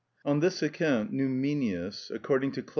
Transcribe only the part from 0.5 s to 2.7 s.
account Numenius (according to Clem.